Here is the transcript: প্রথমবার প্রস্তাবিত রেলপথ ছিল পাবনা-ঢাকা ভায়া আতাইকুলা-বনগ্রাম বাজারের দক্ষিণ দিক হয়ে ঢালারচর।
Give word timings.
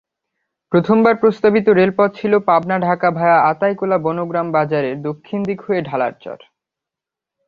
প্রথমবার 0.71 1.15
প্রস্তাবিত 1.15 1.67
রেলপথ 1.69 2.09
ছিল 2.15 2.33
পাবনা-ঢাকা 2.39 3.09
ভায়া 3.11 3.37
আতাইকুলা-বনগ্রাম 3.41 4.47
বাজারের 4.51 4.95
দক্ষিণ 5.01 5.39
দিক 5.43 5.59
হয়ে 5.61 5.81
ঢালারচর। 5.81 6.37